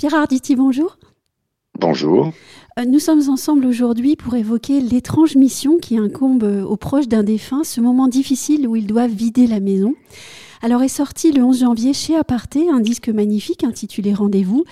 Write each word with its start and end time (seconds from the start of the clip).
Pierre 0.00 0.14
Arditi, 0.14 0.56
bonjour. 0.56 0.96
Bonjour. 1.78 2.32
Euh, 2.78 2.86
nous 2.86 3.00
sommes 3.00 3.28
ensemble 3.28 3.66
aujourd'hui 3.66 4.16
pour 4.16 4.34
évoquer 4.34 4.80
l'étrange 4.80 5.36
mission 5.36 5.76
qui 5.76 5.98
incombe 5.98 6.42
aux 6.42 6.78
proches 6.78 7.06
d'un 7.06 7.22
défunt, 7.22 7.64
ce 7.64 7.82
moment 7.82 8.08
difficile 8.08 8.66
où 8.66 8.76
ils 8.76 8.86
doivent 8.86 9.10
vider 9.10 9.46
la 9.46 9.60
maison. 9.60 9.94
Alors 10.62 10.82
est 10.82 10.88
sorti 10.88 11.32
le 11.32 11.44
11 11.44 11.60
janvier 11.60 11.92
chez 11.92 12.16
Aparté 12.16 12.70
un 12.70 12.80
disque 12.80 13.10
magnifique 13.10 13.62
intitulé 13.62 14.14
Rendez-vous. 14.14 14.64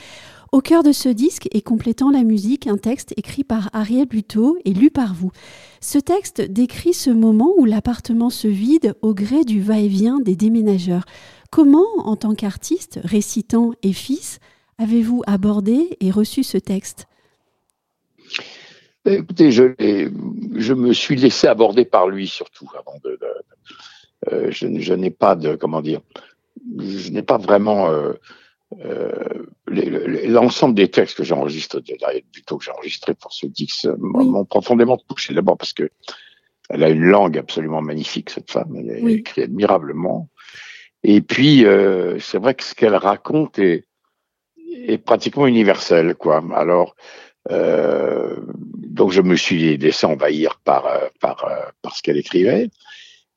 Au 0.50 0.62
cœur 0.62 0.82
de 0.82 0.92
ce 0.92 1.10
disque 1.10 1.46
et 1.52 1.60
complétant 1.60 2.08
la 2.08 2.22
musique, 2.22 2.66
un 2.66 2.78
texte 2.78 3.12
écrit 3.18 3.44
par 3.44 3.68
Ariel 3.74 4.06
Buteau 4.06 4.56
et 4.64 4.72
lu 4.72 4.90
par 4.90 5.12
vous. 5.12 5.30
Ce 5.82 5.98
texte 5.98 6.40
décrit 6.40 6.94
ce 6.94 7.10
moment 7.10 7.52
où 7.58 7.66
l'appartement 7.66 8.30
se 8.30 8.48
vide 8.48 8.94
au 9.02 9.12
gré 9.12 9.44
du 9.44 9.60
va-et-vient 9.60 10.20
des 10.20 10.36
déménageurs. 10.36 11.04
Comment, 11.50 11.84
en 11.98 12.16
tant 12.16 12.34
qu'artiste, 12.34 12.98
récitant 13.04 13.72
et 13.82 13.92
fils, 13.92 14.40
avez-vous 14.78 15.22
abordé 15.26 15.96
et 16.00 16.10
reçu 16.10 16.42
ce 16.42 16.58
texte? 16.58 17.06
Écoutez, 19.04 19.52
je, 19.52 19.74
je, 20.56 20.74
me 20.74 20.92
suis 20.92 21.16
laissé 21.16 21.46
aborder 21.46 21.84
par 21.84 22.08
lui 22.08 22.28
surtout 22.28 22.68
avant 22.78 22.98
de, 23.04 23.18
euh, 24.32 24.50
je, 24.50 24.66
je 24.80 24.94
n'ai 24.94 25.10
pas 25.10 25.34
de, 25.34 25.54
comment 25.54 25.80
dire, 25.80 26.00
je 26.78 27.10
n'ai 27.10 27.22
pas 27.22 27.38
vraiment 27.38 27.88
euh, 27.90 28.12
euh, 28.84 29.46
l'ensemble 29.66 30.74
des 30.74 30.90
textes 30.90 31.16
que 31.16 31.24
j'enregistre, 31.24 31.80
plutôt 32.32 32.58
que 32.58 32.64
j'ai 32.64 32.72
enregistré 32.72 33.14
pour 33.14 33.32
ce 33.32 33.46
Dix, 33.46 33.86
m'ont 33.98 34.44
profondément 34.44 34.98
touché. 34.98 35.32
D'abord 35.34 35.56
parce 35.56 35.72
que 35.72 35.90
elle 36.68 36.84
a 36.84 36.90
une 36.90 37.04
langue 37.04 37.38
absolument 37.38 37.80
magnifique, 37.80 38.28
cette 38.28 38.50
femme. 38.50 38.76
Elle, 38.76 39.08
écrit 39.08 39.42
admirablement. 39.42 40.28
Et 41.02 41.22
puis, 41.22 41.64
c'est 42.18 42.36
vrai 42.36 42.54
que 42.54 42.64
ce 42.64 42.74
qu'elle 42.74 42.96
raconte 42.96 43.58
est, 43.58 43.87
est 44.72 44.98
pratiquement 44.98 45.46
universel, 45.46 46.14
quoi. 46.14 46.42
Alors, 46.54 46.96
euh, 47.50 48.36
donc 48.76 49.12
je 49.12 49.22
me 49.22 49.36
suis 49.36 49.76
laissé 49.76 50.06
envahir 50.06 50.60
par 50.64 50.88
par 51.20 51.72
par 51.82 51.96
ce 51.96 52.02
qu'elle 52.02 52.18
écrivait. 52.18 52.70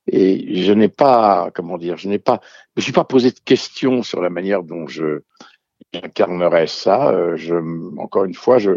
Et 0.08 0.64
je 0.64 0.72
n'ai 0.72 0.88
pas, 0.88 1.50
comment 1.54 1.78
dire, 1.78 1.96
je 1.96 2.08
n'ai 2.08 2.18
pas, 2.18 2.40
je 2.76 2.80
me 2.80 2.82
suis 2.82 2.92
pas 2.92 3.04
posé 3.04 3.30
de 3.30 3.38
questions 3.38 4.02
sur 4.02 4.20
la 4.20 4.30
manière 4.30 4.64
dont 4.64 4.88
je 4.88 5.22
incarnerais 5.94 6.66
ça. 6.66 7.10
Euh, 7.10 7.36
je, 7.36 7.54
encore 7.98 8.24
une 8.24 8.34
fois, 8.34 8.58
je, 8.58 8.72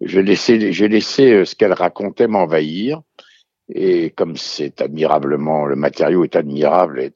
j'ai 0.00 0.22
laissé, 0.22 0.72
j'ai 0.72 0.88
laissé 0.88 1.32
euh, 1.32 1.44
ce 1.44 1.54
qu'elle 1.54 1.72
racontait 1.72 2.26
m'envahir. 2.26 3.00
Et 3.70 4.10
comme 4.10 4.36
c'est 4.36 4.80
admirablement, 4.80 5.66
le 5.66 5.76
matériau 5.76 6.24
est 6.24 6.36
admirable 6.36 7.00
et, 7.00 7.12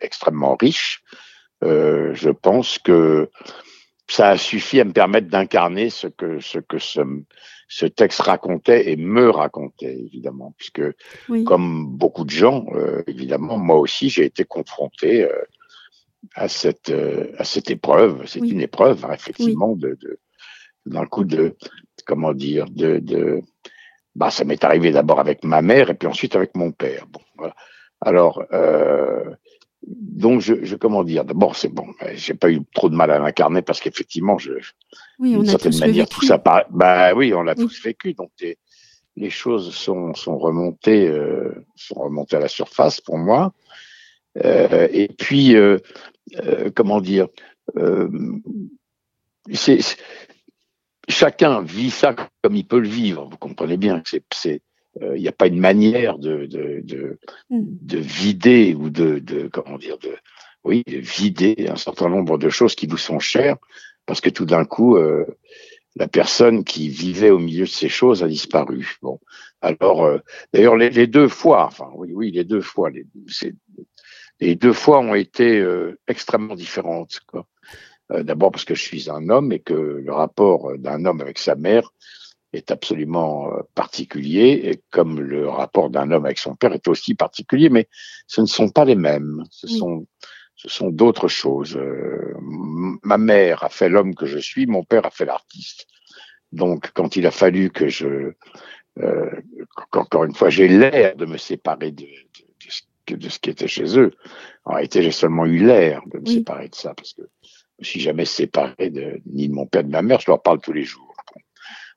extrêmement 0.00 0.56
riche, 0.56 1.02
euh, 1.62 2.14
je 2.14 2.30
pense 2.30 2.78
que 2.78 3.28
ça 4.10 4.30
a 4.30 4.36
suffi 4.36 4.80
à 4.80 4.84
me 4.84 4.92
permettre 4.92 5.28
d'incarner 5.28 5.88
ce 5.90 6.06
que 6.08 6.40
ce 6.40 6.58
que 6.58 6.78
ce, 6.78 7.00
ce 7.68 7.86
texte 7.86 8.20
racontait 8.20 8.90
et 8.90 8.96
me 8.96 9.30
racontait, 9.30 9.96
évidemment, 9.96 10.54
puisque 10.58 10.82
comme 11.44 11.86
beaucoup 11.86 12.24
de 12.24 12.30
gens, 12.30 12.66
euh, 12.74 13.02
évidemment, 13.06 13.56
moi 13.58 13.78
aussi, 13.78 14.10
j'ai 14.10 14.24
été 14.24 14.44
confronté 14.44 15.24
euh, 15.24 15.42
à 16.34 16.48
cette 16.48 16.90
euh, 16.90 17.32
à 17.38 17.44
cette 17.44 17.70
épreuve. 17.70 18.26
C'est 18.26 18.40
une 18.40 18.60
épreuve, 18.60 19.04
hein, 19.04 19.12
effectivement, 19.12 19.76
de, 19.76 19.96
de 20.00 20.18
d'un 20.86 21.06
coup 21.06 21.24
de 21.24 21.56
comment 22.04 22.32
dire 22.32 22.66
de, 22.70 22.98
de 22.98 23.42
bah 24.16 24.30
ça 24.30 24.44
m'est 24.44 24.64
arrivé 24.64 24.90
d'abord 24.90 25.20
avec 25.20 25.44
ma 25.44 25.62
mère 25.62 25.90
et 25.90 25.94
puis 25.94 26.08
ensuite 26.08 26.34
avec 26.34 26.56
mon 26.56 26.72
père. 26.72 27.06
Bon, 27.06 27.20
voilà. 27.36 27.54
Alors 28.00 28.42
donc 29.86 30.40
je, 30.40 30.64
je, 30.64 30.76
comment 30.76 31.04
dire? 31.04 31.24
D'abord 31.24 31.56
c'est 31.56 31.68
bon 31.68 31.86
j'ai 32.14 32.34
pas 32.34 32.50
eu 32.50 32.60
trop 32.74 32.88
de 32.90 32.94
mal 32.94 33.10
à 33.10 33.18
l'incarner 33.18 33.62
parce 33.62 33.80
qu'effectivement 33.80 34.38
je 34.38 34.52
oui, 35.18 35.32
d'une 35.32 35.46
certaine 35.46 35.78
manière 35.78 36.08
tout 36.08 36.24
ça 36.24 36.38
paraît 36.38 36.66
bah 36.70 37.14
oui 37.14 37.32
on 37.34 37.42
l'a 37.42 37.54
tous 37.54 37.82
vécu. 37.82 38.14
Donc 38.14 38.30
les 39.16 39.30
choses 39.30 39.74
sont 39.74 40.14
sont 40.14 40.38
remontées 40.38 41.08
euh, 41.08 41.64
sont 41.76 42.00
remontées 42.00 42.36
à 42.36 42.40
la 42.40 42.48
surface 42.48 43.00
pour 43.00 43.18
moi. 43.18 43.52
Euh, 44.44 44.88
et 44.92 45.08
puis 45.08 45.56
euh, 45.56 45.78
euh 46.36 46.70
comment 46.74 47.00
dire? 47.00 47.28
Euh, 47.76 48.08
c'est 49.52 49.80
chacun 51.08 51.62
vit 51.62 51.90
ça 51.90 52.14
comme 52.42 52.54
il 52.54 52.66
peut 52.66 52.78
le 52.78 52.88
vivre. 52.88 53.28
Vous 53.28 53.38
comprenez 53.38 53.76
bien 53.76 54.00
que 54.00 54.10
c'est 54.32 54.62
il 55.00 55.20
n'y 55.20 55.28
a 55.28 55.32
pas 55.32 55.46
une 55.46 55.60
manière 55.60 56.18
de, 56.18 56.46
de, 56.46 56.80
de, 56.82 57.18
hmm. 57.50 57.64
de 57.82 57.98
vider 57.98 58.74
ou 58.74 58.90
de, 58.90 59.18
de, 59.18 59.48
comment 59.48 59.78
dire, 59.78 59.98
de, 59.98 60.16
oui, 60.64 60.82
de 60.86 60.98
vider 60.98 61.68
un 61.68 61.76
certain 61.76 62.08
nombre 62.08 62.38
de 62.38 62.50
choses 62.50 62.74
qui 62.74 62.86
vous 62.86 62.96
sont 62.96 63.18
chères, 63.18 63.56
parce 64.06 64.20
que 64.20 64.30
tout 64.30 64.44
d'un 64.44 64.64
coup, 64.64 64.96
euh, 64.96 65.24
la 65.96 66.08
personne 66.08 66.64
qui 66.64 66.88
vivait 66.88 67.30
au 67.30 67.38
milieu 67.38 67.64
de 67.64 67.70
ces 67.70 67.88
choses 67.88 68.22
a 68.22 68.28
disparu. 68.28 68.96
Bon, 69.02 69.20
alors, 69.60 70.04
euh, 70.04 70.18
d'ailleurs, 70.52 70.76
les, 70.76 70.90
les, 70.90 71.06
deux 71.06 71.28
fois, 71.28 71.66
enfin, 71.66 71.90
oui, 71.94 72.10
oui, 72.12 72.30
les 72.30 72.44
deux 72.44 72.60
fois, 72.60 72.90
les, 72.90 73.06
les 74.40 74.56
deux 74.56 74.72
fois 74.72 74.98
ont 75.00 75.14
été 75.14 75.64
extrêmement 76.08 76.54
différentes. 76.54 77.20
D'abord 78.08 78.50
parce 78.50 78.64
que 78.64 78.74
je 78.74 78.82
suis 78.82 79.08
un 79.08 79.28
homme 79.28 79.52
et 79.52 79.60
que 79.60 79.74
le 79.74 80.12
rapport 80.12 80.76
d'un 80.78 81.04
homme 81.04 81.20
avec 81.20 81.38
sa 81.38 81.54
mère 81.54 81.92
est 82.52 82.70
absolument 82.70 83.52
euh, 83.52 83.62
particulier, 83.74 84.60
et 84.64 84.80
comme 84.90 85.20
le 85.20 85.48
rapport 85.48 85.90
d'un 85.90 86.10
homme 86.10 86.24
avec 86.24 86.38
son 86.38 86.56
père 86.56 86.72
est 86.72 86.88
aussi 86.88 87.14
particulier, 87.14 87.68
mais 87.68 87.88
ce 88.26 88.40
ne 88.40 88.46
sont 88.46 88.68
pas 88.68 88.84
les 88.84 88.96
mêmes. 88.96 89.44
Ce 89.50 89.66
sont 89.66 90.06
ce 90.56 90.68
sont 90.68 90.90
d'autres 90.90 91.28
choses. 91.28 91.74
Euh, 91.76 92.34
ma 93.02 93.16
mère 93.16 93.64
a 93.64 93.70
fait 93.70 93.88
l'homme 93.88 94.14
que 94.14 94.26
je 94.26 94.38
suis, 94.38 94.66
mon 94.66 94.84
père 94.84 95.06
a 95.06 95.10
fait 95.10 95.24
l'artiste. 95.24 95.86
Donc, 96.52 96.90
quand 96.92 97.16
il 97.16 97.26
a 97.26 97.30
fallu 97.30 97.70
que 97.70 97.88
je, 97.88 98.32
euh, 98.98 99.30
encore 99.92 100.24
une 100.24 100.34
fois, 100.34 100.50
j'ai 100.50 100.68
l'air 100.68 101.16
de 101.16 101.24
me 101.24 101.38
séparer 101.38 101.92
de, 101.92 102.04
de, 103.08 103.16
de, 103.16 103.28
ce 103.30 103.38
qui 103.38 103.48
était 103.48 103.68
chez 103.68 103.98
eux. 103.98 104.12
En 104.64 104.74
réalité, 104.74 105.02
j'ai 105.02 105.12
seulement 105.12 105.46
eu 105.46 105.64
l'air 105.64 106.02
de 106.12 106.18
me 106.18 106.26
séparer 106.26 106.68
de 106.68 106.74
ça, 106.74 106.92
parce 106.92 107.14
que 107.14 107.22
je 107.42 107.48
me 107.78 107.84
suis 107.84 108.00
jamais 108.00 108.26
séparé 108.26 108.90
de, 108.90 109.22
ni 109.24 109.48
de 109.48 109.54
mon 109.54 109.64
père 109.64 109.82
ni 109.82 109.88
de 109.88 109.92
ma 109.92 110.02
mère. 110.02 110.20
Je 110.20 110.30
leur 110.30 110.42
parle 110.42 110.60
tous 110.60 110.74
les 110.74 110.84
jours. 110.84 111.09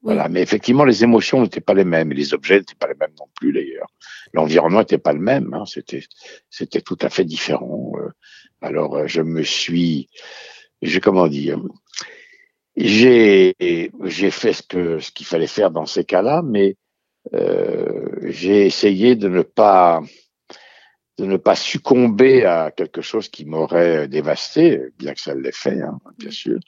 Voilà, 0.04 0.28
mais 0.28 0.42
effectivement, 0.42 0.84
les 0.84 1.04
émotions 1.06 1.42
n'étaient 1.42 1.62
pas 1.62 1.74
les 1.74 1.86
mêmes, 1.86 2.12
et 2.12 2.16
les 2.16 2.34
objets 2.34 2.60
n'étaient 2.60 2.76
pas 2.76 2.88
les 2.88 2.96
mêmes 3.00 3.14
non 3.18 3.28
plus 3.36 3.54
d'ailleurs. 3.54 3.88
L'environnement 4.34 4.80
n'était 4.80 4.98
pas 4.98 5.14
le 5.14 5.20
même, 5.20 5.54
hein, 5.54 5.66
c'était 5.66 6.04
c'était 6.50 6.82
tout 6.82 6.98
à 7.02 7.10
fait 7.10 7.24
différent. 7.24 7.94
Euh. 7.96 8.10
alors, 8.62 8.98
euh, 8.98 9.08
je 9.08 9.22
me 9.22 9.44
suis, 9.44 10.10
j'ai 10.82 11.00
comment 11.00 11.28
dire, 11.30 11.62
j'ai 12.76 13.56
j'ai 14.04 14.32
fait 14.32 14.52
ce 14.52 14.64
que 14.64 15.00
ce 15.00 15.12
qu'il 15.12 15.26
fallait 15.26 15.48
faire 15.48 15.72
dans 15.72 15.86
ces 15.86 16.04
cas-là, 16.04 16.42
mais 16.44 16.76
euh, 17.34 18.10
j'ai 18.24 18.66
essayé 18.66 19.16
de 19.16 19.30
ne 19.30 19.42
pas 19.42 20.02
de 21.18 21.26
ne 21.26 21.38
pas 21.38 21.56
succomber 21.56 22.44
à 22.44 22.72
quelque 22.72 23.02
chose 23.02 23.30
qui 23.30 23.46
m'aurait 23.46 24.08
dévasté, 24.10 24.82
bien 24.98 25.14
que 25.14 25.22
ça 25.22 25.36
l'ait 25.36 25.52
fait, 25.54 25.82
hein, 25.82 26.00
bien 26.18 26.32
sûr. 26.32 26.60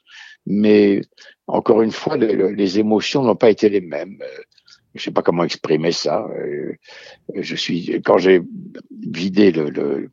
Mais 0.45 1.01
encore 1.47 1.81
une 1.81 1.91
fois, 1.91 2.17
les 2.17 2.79
émotions 2.79 3.23
n'ont 3.23 3.35
pas 3.35 3.49
été 3.49 3.69
les 3.69 3.81
mêmes. 3.81 4.17
Euh, 4.21 4.41
je 4.95 5.03
sais 5.03 5.11
pas 5.11 5.21
comment 5.21 5.43
exprimer 5.43 5.91
ça. 5.91 6.25
Euh, 6.37 6.73
je 7.35 7.55
suis 7.55 8.01
quand 8.01 8.17
j'ai 8.17 8.41
vidé 8.91 9.51
le, 9.51 9.69
le, 9.69 10.09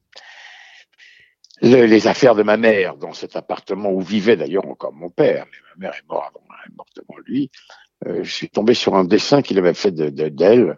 les 1.62 2.06
affaires 2.06 2.34
de 2.34 2.42
ma 2.42 2.56
mère 2.56 2.96
dans 2.96 3.12
cet 3.12 3.36
appartement 3.36 3.92
où 3.92 4.00
vivait 4.00 4.36
d'ailleurs 4.36 4.66
encore 4.66 4.92
mon 4.92 5.08
père, 5.08 5.46
mais 5.50 5.58
ma 5.70 5.86
mère 5.86 5.96
est 5.96 6.08
morte 6.08 6.34
avant, 6.34 6.44
est 6.66 6.76
morte 6.76 7.00
lui. 7.26 7.50
Euh, 8.06 8.24
je 8.24 8.32
suis 8.32 8.48
tombé 8.48 8.74
sur 8.74 8.96
un 8.96 9.04
dessin 9.04 9.42
qu'il 9.42 9.58
avait 9.58 9.74
fait 9.74 9.92
d'elle, 9.92 10.34
de, 10.34 10.76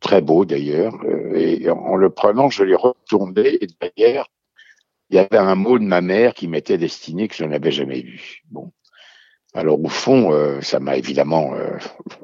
très 0.00 0.22
beau 0.22 0.44
d'ailleurs, 0.44 0.94
et 1.34 1.70
en 1.70 1.94
le 1.94 2.10
prenant, 2.10 2.50
je 2.50 2.64
l'ai 2.64 2.74
retourné 2.74 3.62
et 3.62 3.68
derrière, 3.80 4.26
il 5.10 5.16
y 5.16 5.18
avait 5.18 5.36
un 5.36 5.54
mot 5.54 5.78
de 5.78 5.84
ma 5.84 6.00
mère 6.00 6.32
qui 6.34 6.48
m'était 6.48 6.78
destiné 6.78 7.28
que 7.28 7.36
je 7.36 7.44
n'avais 7.44 7.70
jamais 7.70 8.00
vu. 8.00 8.40
Bon, 8.50 8.72
alors 9.54 9.82
au 9.82 9.88
fond, 9.88 10.32
euh, 10.32 10.60
ça 10.60 10.80
m'a 10.80 10.96
évidemment 10.96 11.54
euh, 11.54 11.76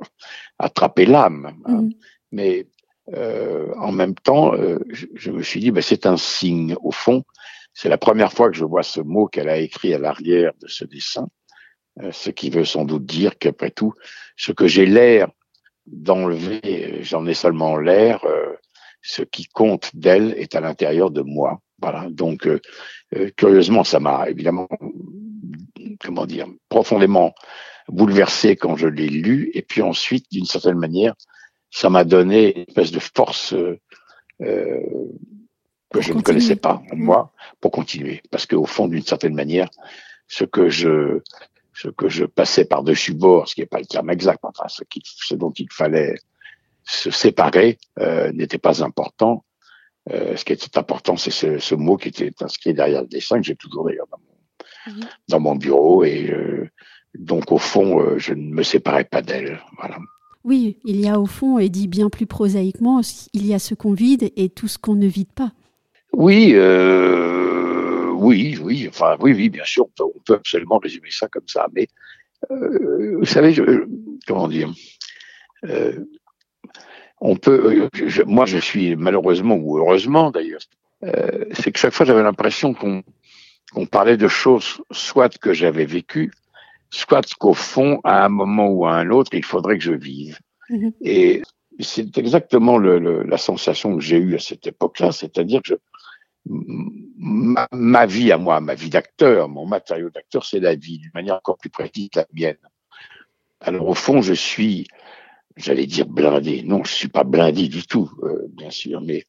attrapé 0.59 1.05
l'âme, 1.07 1.55
hein. 1.67 1.83
mmh. 1.83 1.91
mais 2.33 2.67
euh, 3.15 3.73
en 3.77 3.93
même 3.93 4.15
temps, 4.15 4.53
je, 4.91 5.07
je, 5.15 5.31
me 5.31 5.43
suis 5.43 5.61
dit, 5.61 5.71
ben, 5.71 5.83
c'est 5.83 6.05
un 6.05 6.19
signe. 6.19 6.77
Au 6.83 6.91
fond, 6.91 7.25
c'est 7.73 7.89
la 7.89 7.97
première 7.97 8.33
fois 8.33 8.51
que 8.51 8.57
je 8.57 8.65
vois 8.65 8.83
ce 8.83 9.01
mot 9.01 9.27
qu'elle 9.27 9.49
a 9.49 9.57
écrit 9.57 9.95
à 9.95 9.99
l'arrière 9.99 10.53
de 10.61 10.69
ce 10.69 10.85
dessin, 10.85 11.27
ce 12.11 12.29
qui 12.29 12.51
veut 12.51 12.67
sans 12.67 12.85
doute 12.85 13.07
dire 13.07 13.39
qu'après 13.39 13.71
tout, 13.71 13.95
ce 14.37 14.53
que 14.53 14.67
j'ai 14.67 14.85
l'air 14.85 15.29
d'enlever, 15.87 16.99
j'en 17.03 17.27
ai 17.27 17.33
seulement 17.33 17.79
l'air. 17.79 18.27
ce 19.01 19.23
qui 19.23 19.47
compte 19.47 19.91
d'elle 19.95 20.35
est 20.37 20.55
à 20.55 20.61
l'intérieur 20.61 21.11
de 21.11 21.23
moi. 21.23 21.63
Voilà. 21.81 22.09
Donc, 22.11 22.47
curieusement, 23.37 23.85
ça 23.85 24.01
m'a 24.01 24.29
évidemment 24.29 24.69
comment 26.01 26.27
dire, 26.27 26.47
profondément 26.69 27.35
bouleversé 27.89 28.57
quand 28.57 28.77
je 28.77 28.87
l'ai 28.87 29.09
lu. 29.09 29.51
Et 29.55 29.63
puis 29.63 29.83
ensuite, 29.83 30.27
d'une 30.31 30.45
certaine 30.45 30.79
manière, 30.79 31.15
ça 31.71 31.91
m'a 31.91 32.05
donné 32.05 32.57
une 32.57 32.65
espèce 32.69 32.91
de 32.91 33.01
force 33.01 33.55
euh, 33.55 33.77
que 35.91 36.01
je 36.01 36.13
ne 36.13 36.23
connaissais 36.23 36.57
pas 36.57 36.83
en 36.93 36.97
moi 36.97 37.33
pour 37.61 37.71
continuer. 37.71 38.23
Parce 38.31 38.47
qu'au 38.47 38.67
fond, 38.67 38.89
d'une 38.89 39.03
certaine 39.03 39.35
manière, 39.35 39.69
ce 40.27 40.45
que 40.45 40.69
je 40.69 41.21
ce 41.75 41.89
que 41.89 42.09
je 42.09 42.25
passais 42.25 42.65
par-dessus 42.65 43.15
bord, 43.15 43.47
ce 43.49 43.55
qui 43.55 43.61
n'est 43.61 43.67
pas 43.67 43.79
le 43.79 43.87
terme 43.87 44.11
exact, 44.11 44.41
enfin 44.43 44.67
ce, 44.67 44.83
qui, 44.83 45.01
ce 45.05 45.37
dont 45.37 45.53
il 45.53 45.69
fallait 45.71 46.17
se 46.83 47.11
séparer 47.13 47.79
euh, 48.01 48.33
n'était 48.33 48.59
pas 48.59 48.83
important. 48.83 49.45
Euh, 50.11 50.37
ce 50.37 50.45
qui 50.45 50.53
était 50.53 50.77
important, 50.77 51.17
c'est 51.17 51.31
ce, 51.31 51.59
ce, 51.59 51.77
mot 51.77 51.97
qui 51.97 52.09
était 52.09 52.33
inscrit 52.41 52.75
derrière 52.75 53.03
le 53.03 53.07
dessin, 53.07 53.37
que 53.37 53.47
j'ai 53.47 53.55
toujours 53.55 53.85
d'ailleurs 53.85 54.09
dans 54.11 54.19
mhm. 54.89 55.05
dans 55.29 55.41
mon 55.41 55.57
bureau. 55.57 56.05
Et 56.05 56.31
euh, 56.31 56.69
donc, 57.19 57.53
au 57.53 57.59
fond, 57.59 58.01
euh, 58.01 58.19
je 58.19 58.35
ne 58.35 58.53
me 58.53 58.63
séparais 58.63 59.05
pas 59.05 59.23
d'elle. 59.23 59.61
Voilà. 59.79 59.99
Oui, 60.45 60.79
il 60.85 61.01
y 61.01 61.09
a 61.09 61.19
au 61.19 61.27
fond, 61.27 61.59
et 61.59 61.69
dit 61.69 61.89
bien 61.89 62.09
plus 62.09 62.27
prosaïquement, 62.27 63.01
il 63.33 63.47
y 63.47 63.55
a 63.55 63.59
ce 63.59 63.75
qu'on 63.75 63.93
vide 63.93 64.31
et 64.37 64.49
tout 64.49 64.69
ce 64.69 64.79
qu'on 64.79 64.95
ne 64.95 65.07
vide 65.07 65.33
pas. 65.35 65.53
Oui, 66.13 66.53
euh, 66.55 68.11
oui, 68.13 68.59
oui, 68.63 68.87
enfin, 68.89 69.17
oui, 69.21 69.33
oui, 69.35 69.49
bien 69.49 69.65
sûr, 69.65 69.87
on 70.01 70.21
peut, 70.25 70.35
absolument 70.35 70.79
résumer 70.79 71.11
ça 71.11 71.29
comme 71.29 71.47
ça. 71.47 71.67
Mais 71.75 71.87
euh, 72.51 73.17
vous 73.19 73.25
savez, 73.25 73.53
je, 73.53 73.87
comment 74.27 74.49
dire, 74.49 74.73
euh, 75.65 76.05
on 77.21 77.37
peut. 77.37 77.89
Je, 77.93 78.23
moi, 78.23 78.47
je 78.47 78.59
suis 78.59 78.97
malheureusement 78.97 79.57
ou 79.57 79.79
heureusement 79.79 80.31
d'ailleurs, 80.31 80.61
euh, 81.05 81.45
c'est 81.53 81.73
que 81.73 81.79
chaque 81.79 81.93
fois 81.93 82.07
j'avais 82.07 82.23
l'impression 82.23 82.75
qu'on 82.75 83.03
qu'on 83.73 83.87
parlait 83.87 84.17
de 84.17 84.29
choses 84.29 84.81
soit 84.91 85.37
que 85.39 85.53
j'avais 85.53 85.85
vécues, 85.85 86.33
soit 86.91 87.27
qu'au 87.39 87.55
fond, 87.55 88.01
à 88.05 88.25
un 88.25 88.29
moment 88.29 88.69
ou 88.69 88.87
à 88.87 88.95
un 88.95 89.11
autre, 89.11 89.35
il 89.35 89.45
faudrait 89.45 89.79
que 89.79 89.85
je 89.85 89.93
vive. 89.93 90.39
Mhm. 90.71 90.93
Et 91.03 91.43
c'est 91.81 92.17
exactement 92.19 92.79
le, 92.79 93.23
la 93.23 93.39
sensation 93.39 93.95
que 93.97 94.03
j'ai 94.03 94.19
eue 94.19 94.35
à 94.35 94.41
cette 94.41 94.67
époque-là, 94.67 95.13
c'est-à-dire 95.13 95.63
que 95.63 95.79
ma, 96.47 97.69
ma, 97.73 98.07
vie 98.07 98.33
à 98.33 98.39
moi, 98.39 98.61
ma 98.61 98.75
vie 98.75 98.91
d'acteur, 98.91 99.49
mon 99.49 99.67
matériau 99.67 100.11
d'acteur, 100.11 100.45
c'est 100.45 100.61
la 100.61 100.75
vie, 100.75 100.99
d'une 100.99 101.11
manière 101.15 101.37
encore 101.37 101.59
plus 101.59 101.71
précise 101.71 102.09
la 102.15 102.27
mienne. 102.33 102.57
Alors 103.61 103.89
au 103.89 103.95
fond, 103.95 104.23
je 104.23 104.35
suis, 104.35 104.87
j'allais 105.57 105.87
dire 105.87 106.07
blindé. 106.07 106.63
Non, 106.63 106.85
je 106.85 106.93
suis 106.93 107.09
pas 107.09 107.25
blindé 107.25 107.69
du 107.69 107.87
tout, 107.87 108.11
euh, 108.23 108.47
bien 108.51 108.71
sûr, 108.71 109.01
mais 109.01 109.27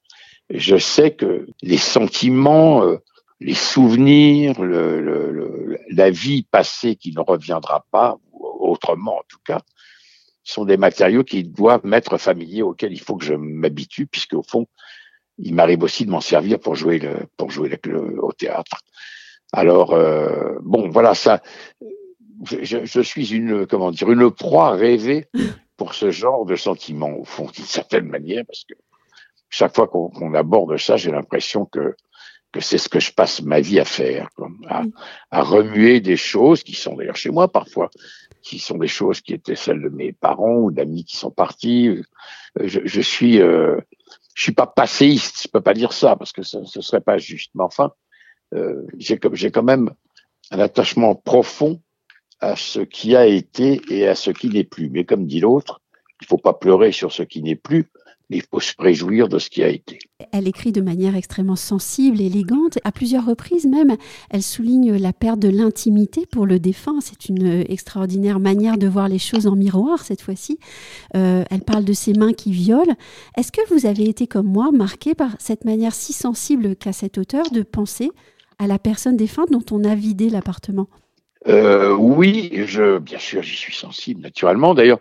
je 0.49 0.77
sais 0.77 1.11
que 1.11 1.47
les 1.61 1.77
sentiments, 1.77 2.83
euh, 2.83 2.97
les 3.39 3.53
souvenirs, 3.53 4.61
le, 4.61 4.99
le, 5.01 5.79
la 5.89 6.09
vie 6.09 6.43
passée 6.43 6.95
qui 6.95 7.13
ne 7.13 7.21
reviendra 7.21 7.85
pas, 7.91 8.17
autrement 8.31 9.17
en 9.17 9.23
tout 9.27 9.39
cas, 9.45 9.61
sont 10.43 10.65
des 10.65 10.77
matériaux 10.77 11.23
qui 11.23 11.43
doivent 11.43 11.85
m'être 11.85 12.17
familiers, 12.17 12.63
auxquels 12.63 12.91
il 12.91 12.99
faut 12.99 13.15
que 13.15 13.25
je 13.25 13.35
m'habitue, 13.35 14.07
puisque 14.07 14.33
au 14.33 14.43
fond, 14.43 14.67
il 15.37 15.53
m'arrive 15.53 15.83
aussi 15.83 16.05
de 16.05 16.11
m'en 16.11 16.21
servir 16.21 16.59
pour 16.59 16.75
jouer 16.75 16.99
le, 16.99 17.27
pour 17.37 17.49
jouer 17.49 17.79
le, 17.85 18.23
au 18.23 18.33
théâtre. 18.33 18.81
Alors 19.53 19.93
euh, 19.93 20.57
bon, 20.61 20.89
voilà 20.89 21.15
ça. 21.15 21.41
Je, 22.45 22.85
je, 22.85 23.01
suis 23.01 23.33
une 23.33 23.65
comment 23.67 23.91
dire 23.91 24.09
une 24.11 24.31
proie 24.31 24.71
rêvée 24.71 25.27
pour 25.77 25.93
ce 25.93 26.09
genre 26.09 26.45
de 26.45 26.55
sentiment 26.55 27.11
au 27.11 27.25
fond 27.25 27.49
d'une 27.53 27.65
certaine 27.65 28.05
manière 28.05 28.45
parce 28.45 28.63
que 28.63 28.75
chaque 29.49 29.75
fois 29.75 29.87
qu'on 29.87 30.33
aborde 30.35 30.77
ça, 30.77 30.95
j'ai 30.95 31.11
l'impression 31.11 31.65
que 31.65 31.95
que 32.51 32.61
c'est 32.61 32.77
ce 32.77 32.89
que 32.89 32.99
je 32.99 33.11
passe 33.11 33.41
ma 33.41 33.59
vie 33.59 33.79
à 33.79 33.85
faire, 33.85 34.29
à, 34.67 34.83
à, 35.31 35.43
remuer 35.43 35.99
des 35.99 36.17
choses 36.17 36.63
qui 36.63 36.73
sont 36.73 36.95
d'ailleurs 36.95 37.15
chez 37.15 37.29
moi 37.29 37.47
parfois, 37.51 37.89
qui 38.41 38.59
sont 38.59 38.77
des 38.77 38.87
choses 38.87 39.21
qui 39.21 39.33
étaient 39.33 39.55
celles 39.55 39.81
de 39.81 39.89
mes 39.89 40.13
parents 40.13 40.55
ou 40.55 40.71
d'amis 40.71 41.05
qui 41.05 41.17
sont 41.17 41.31
partis. 41.31 42.01
Je, 42.59 42.79
je 42.83 43.01
suis, 43.01 43.39
euh, 43.39 43.79
je 44.33 44.43
suis 44.43 44.51
pas 44.53 44.67
passéiste, 44.67 45.43
je 45.43 45.47
peux 45.47 45.61
pas 45.61 45.73
dire 45.73 45.93
ça 45.93 46.15
parce 46.15 46.31
que 46.31 46.41
ce, 46.41 46.63
ce 46.63 46.81
serait 46.81 47.01
pas 47.01 47.17
juste. 47.17 47.51
Mais 47.53 47.63
enfin, 47.63 47.91
euh, 48.55 48.83
j'ai 48.97 49.19
j'ai 49.33 49.51
quand 49.51 49.63
même 49.63 49.91
un 50.51 50.59
attachement 50.59 51.13
profond 51.13 51.81
à 52.39 52.55
ce 52.55 52.79
qui 52.79 53.15
a 53.15 53.25
été 53.27 53.81
et 53.89 54.07
à 54.07 54.15
ce 54.15 54.31
qui 54.31 54.49
n'est 54.49 54.63
plus. 54.63 54.89
Mais 54.89 55.03
comme 55.03 55.27
dit 55.27 55.41
l'autre, 55.41 55.81
il 56.21 56.27
faut 56.27 56.37
pas 56.37 56.53
pleurer 56.53 56.91
sur 56.91 57.11
ce 57.11 57.23
qui 57.23 57.41
n'est 57.41 57.55
plus, 57.55 57.91
il 58.29 58.43
faut 58.43 58.59
se 58.59 58.73
réjouir 58.77 59.27
de 59.27 59.39
ce 59.39 59.49
qui 59.49 59.63
a 59.63 59.69
été. 59.69 59.99
Elle 60.31 60.47
écrit 60.47 60.71
de 60.71 60.81
manière 60.81 61.15
extrêmement 61.15 61.55
sensible, 61.55 62.21
élégante. 62.21 62.77
À 62.83 62.91
plusieurs 62.91 63.25
reprises 63.25 63.65
même, 63.65 63.95
elle 64.29 64.43
souligne 64.43 64.95
la 64.97 65.13
perte 65.13 65.39
de 65.39 65.49
l'intimité 65.49 66.25
pour 66.31 66.45
le 66.45 66.59
défunt. 66.59 66.99
C'est 67.01 67.27
une 67.29 67.65
extraordinaire 67.67 68.39
manière 68.39 68.77
de 68.77 68.87
voir 68.87 69.07
les 69.07 69.17
choses 69.17 69.47
en 69.47 69.55
miroir 69.55 70.03
cette 70.03 70.21
fois-ci. 70.21 70.59
Euh, 71.15 71.43
elle 71.49 71.61
parle 71.61 71.85
de 71.85 71.93
ses 71.93 72.13
mains 72.13 72.33
qui 72.33 72.51
violent. 72.51 72.95
Est-ce 73.35 73.51
que 73.51 73.67
vous 73.73 73.87
avez 73.87 74.07
été 74.07 74.27
comme 74.27 74.47
moi 74.47 74.71
marqué 74.71 75.15
par 75.15 75.31
cette 75.39 75.65
manière 75.65 75.93
si 75.93 76.13
sensible 76.13 76.75
qu'a 76.75 76.93
cet 76.93 77.17
auteur 77.17 77.49
de 77.51 77.63
penser 77.63 78.11
à 78.59 78.67
la 78.67 78.77
personne 78.77 79.17
défunte 79.17 79.51
dont 79.51 79.65
on 79.71 79.83
a 79.83 79.95
vidé 79.95 80.29
l'appartement? 80.29 80.87
Euh, 81.47 81.95
Oui, 81.95 82.51
je, 82.65 82.99
bien 82.99 83.17
sûr, 83.19 83.41
j'y 83.41 83.55
suis 83.55 83.73
sensible, 83.73 84.21
naturellement. 84.21 84.75
D'ailleurs, 84.75 84.99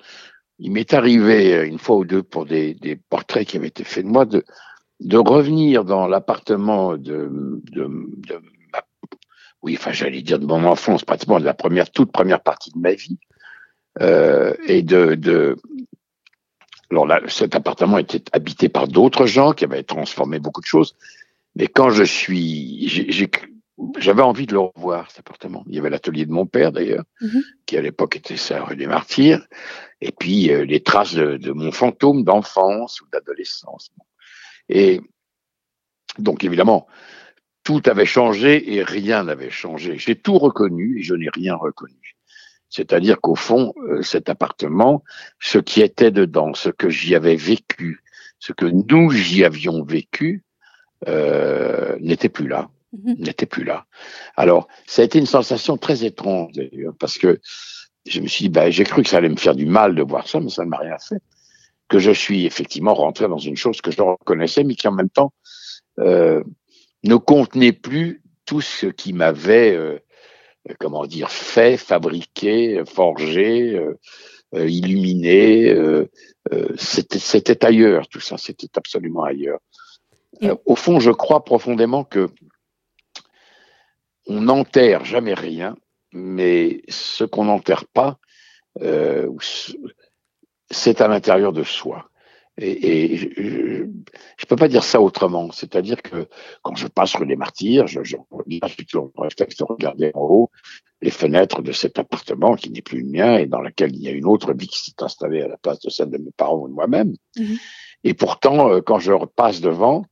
il 0.58 0.72
m'est 0.72 0.92
arrivé 0.94 1.54
euh, 1.54 1.66
une 1.66 1.78
fois 1.78 1.96
ou 1.96 2.04
deux 2.04 2.22
pour 2.22 2.46
des, 2.46 2.74
des, 2.74 2.96
portraits 2.96 3.46
qui 3.46 3.56
avaient 3.56 3.68
été 3.68 3.84
faits 3.84 4.04
de 4.04 4.10
moi 4.10 4.24
de, 4.24 4.44
de 5.00 5.16
revenir 5.16 5.84
dans 5.84 6.06
l'appartement 6.06 6.96
de, 6.96 7.30
de, 7.72 7.84
de 7.84 8.34
ma, 8.72 8.82
oui, 9.62 9.76
enfin 9.78 9.92
j'allais 9.92 10.22
dire 10.22 10.38
de 10.38 10.46
mon 10.46 10.64
enfance, 10.64 11.04
pratiquement 11.04 11.40
de 11.40 11.44
la 11.44 11.54
première, 11.54 11.90
toute 11.90 12.12
première 12.12 12.42
partie 12.42 12.72
de 12.72 12.78
ma 12.78 12.92
vie, 12.92 13.18
euh, 14.00 14.54
et 14.66 14.82
de, 14.82 15.14
de 15.14 15.56
alors 16.90 17.06
là, 17.06 17.20
cet 17.28 17.54
appartement 17.54 17.98
était 17.98 18.22
habité 18.32 18.68
par 18.68 18.88
d'autres 18.88 19.26
gens 19.26 19.52
qui 19.52 19.64
avaient 19.64 19.82
transformé 19.82 20.38
beaucoup 20.38 20.62
de 20.62 20.66
choses, 20.66 20.96
mais 21.54 21.66
quand 21.66 21.90
je 21.90 22.04
suis, 22.04 22.88
j'ai 22.88 23.30
j'avais 23.98 24.22
envie 24.22 24.46
de 24.46 24.52
le 24.52 24.60
revoir, 24.60 25.10
cet 25.10 25.20
appartement. 25.20 25.64
Il 25.68 25.74
y 25.74 25.78
avait 25.78 25.90
l'atelier 25.90 26.26
de 26.26 26.32
mon 26.32 26.46
père, 26.46 26.72
d'ailleurs, 26.72 27.04
mhm. 27.20 27.42
qui 27.66 27.76
à 27.76 27.82
l'époque 27.82 28.16
était 28.16 28.36
sa 28.36 28.64
rue 28.64 28.76
des 28.76 28.86
Martyrs, 28.86 29.46
et 30.00 30.12
puis 30.12 30.50
euh, 30.50 30.64
les 30.64 30.82
traces 30.82 31.14
de, 31.14 31.36
de 31.36 31.52
mon 31.52 31.72
fantôme 31.72 32.24
d'enfance 32.24 33.00
ou 33.00 33.06
d'adolescence. 33.12 33.90
Et 34.68 35.00
donc, 36.18 36.44
évidemment, 36.44 36.86
tout 37.64 37.82
avait 37.86 38.06
changé 38.06 38.74
et 38.74 38.82
rien 38.82 39.24
n'avait 39.24 39.50
changé. 39.50 39.98
J'ai 39.98 40.16
tout 40.16 40.38
reconnu 40.38 41.00
et 41.00 41.02
je 41.02 41.14
n'ai 41.14 41.28
rien 41.28 41.54
reconnu. 41.54 42.16
C'est-à-dire 42.70 43.20
qu'au 43.20 43.34
fond, 43.34 43.72
euh, 43.88 44.02
cet 44.02 44.28
appartement, 44.28 45.02
ce 45.38 45.58
qui 45.58 45.80
était 45.80 46.10
dedans, 46.10 46.54
ce 46.54 46.68
que 46.68 46.90
j'y 46.90 47.14
avais 47.14 47.36
vécu, 47.36 48.02
ce 48.38 48.52
que 48.52 48.66
nous 48.66 49.10
j'y 49.10 49.44
avions 49.44 49.84
vécu, 49.84 50.44
euh, 51.06 51.96
n'était 52.00 52.28
plus 52.28 52.48
là. 52.48 52.70
Mhm. 52.92 53.16
n'était 53.18 53.46
plus 53.46 53.64
là. 53.64 53.84
Alors, 54.36 54.66
ça 54.86 55.02
a 55.02 55.04
été 55.04 55.18
une 55.18 55.26
sensation 55.26 55.76
très 55.76 56.04
étrange 56.04 56.52
d'ailleurs, 56.52 56.94
parce 56.98 57.18
que 57.18 57.38
je 58.06 58.20
me 58.20 58.26
suis 58.26 58.44
dit, 58.44 58.48
bah, 58.48 58.70
j'ai 58.70 58.84
cru 58.84 59.02
que 59.02 59.08
ça 59.08 59.18
allait 59.18 59.28
me 59.28 59.36
faire 59.36 59.54
du 59.54 59.66
mal 59.66 59.94
de 59.94 60.02
voir 60.02 60.26
ça, 60.26 60.40
mais 60.40 60.50
ça 60.50 60.64
ne 60.64 60.70
m'a 60.70 60.78
rien 60.78 60.98
fait. 60.98 61.20
Que 61.88 61.98
je 61.98 62.10
suis 62.10 62.46
effectivement 62.46 62.94
rentré 62.94 63.28
dans 63.28 63.38
une 63.38 63.56
chose 63.56 63.80
que 63.80 63.90
je 63.90 64.00
reconnaissais, 64.00 64.64
mais 64.64 64.74
qui 64.74 64.88
en 64.88 64.92
même 64.92 65.10
temps 65.10 65.32
euh, 65.98 66.42
ne 67.04 67.16
contenait 67.16 67.72
plus 67.72 68.22
tout 68.46 68.60
ce 68.60 68.86
qui 68.86 69.12
m'avait, 69.12 69.74
euh, 69.76 69.98
comment 70.78 71.06
dire, 71.06 71.30
fait, 71.30 71.76
fabriqué, 71.76 72.82
forgé, 72.86 73.74
euh, 73.74 73.98
euh 74.54 74.68
illuminé. 74.68 75.68
Euh, 75.68 76.10
euh, 76.52 76.68
c'était 76.78 77.64
ailleurs, 77.64 78.08
tout 78.08 78.20
ça, 78.20 78.38
c'était 78.38 78.68
absolument 78.76 79.24
ailleurs. 79.24 79.60
au 80.64 80.76
fond, 80.76 81.00
je 81.00 81.10
crois 81.10 81.44
profondément 81.44 82.04
que 82.04 82.30
on 84.28 84.42
n'enterre 84.42 85.04
jamais 85.04 85.34
rien, 85.34 85.74
mais 86.12 86.82
ce 86.88 87.24
qu'on 87.24 87.44
n'enterre 87.44 87.86
pas, 87.86 88.18
euh, 88.82 89.28
c'est 90.70 91.00
à 91.00 91.08
l'intérieur 91.08 91.52
de 91.52 91.64
soi. 91.64 92.10
Et, 92.60 93.16
je 93.16 93.84
ne 93.84 94.46
peux 94.48 94.56
pas 94.56 94.68
dire 94.68 94.82
ça 94.82 95.00
autrement. 95.00 95.52
C'est-à-dire 95.52 96.02
que 96.02 96.26
quand 96.62 96.74
je 96.74 96.88
passe 96.88 97.14
rue 97.14 97.26
des 97.26 97.36
Martyrs, 97.36 97.86
je, 97.86 98.02
je, 98.02 98.16
je 98.48 99.64
regarder 99.64 100.10
en 100.14 100.22
haut 100.22 100.50
les 101.00 101.10
fenêtres 101.10 101.62
de 101.62 101.70
cet 101.70 102.00
appartement 102.00 102.56
qui 102.56 102.70
n'est 102.70 102.82
plus 102.82 103.02
le 103.02 103.08
mien 103.08 103.36
et 103.36 103.46
dans 103.46 103.60
lequel 103.60 103.94
il 103.94 104.02
y 104.02 104.08
a 104.08 104.10
une 104.10 104.26
autre 104.26 104.52
vie 104.52 104.66
qui 104.66 104.82
s'est 104.82 105.02
installée 105.02 105.42
à 105.42 105.48
la 105.48 105.56
place 105.56 105.78
de 105.80 105.90
celle 105.90 106.10
de 106.10 106.18
mes 106.18 106.32
parents 106.36 106.58
ou 106.58 106.68
de 106.68 106.74
moi-même. 106.74 107.14
Mm-hmm. 107.36 107.58
Et 108.04 108.14
pourtant, 108.14 108.72
euh, 108.72 108.80
quand 108.80 108.98
je 108.98 109.12
repasse 109.12 109.60
devant, 109.60 110.04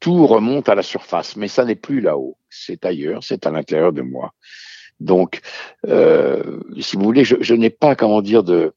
tout 0.00 0.26
remonte 0.26 0.68
à 0.68 0.74
la 0.74 0.82
surface, 0.82 1.36
mais 1.36 1.48
ça 1.48 1.64
n'est 1.64 1.76
plus 1.76 2.00
là-haut, 2.00 2.36
c'est 2.50 2.84
ailleurs, 2.84 3.22
c'est 3.24 3.46
à 3.46 3.50
l'intérieur 3.50 3.92
de 3.92 4.02
moi. 4.02 4.34
Donc, 5.00 5.40
euh, 5.86 6.60
si 6.80 6.96
vous 6.96 7.02
voulez, 7.02 7.24
je, 7.24 7.36
je 7.40 7.54
n'ai 7.54 7.70
pas, 7.70 7.96
comment 7.96 8.22
dire, 8.22 8.44
de... 8.44 8.74